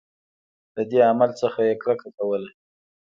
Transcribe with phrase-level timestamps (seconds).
[0.75, 2.49] له دې عمل څخه یې کرکه کوله.